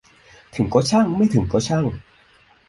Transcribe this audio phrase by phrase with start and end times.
[0.55, 1.85] ถึงก็ช่างไม่ถึงก็ช่าง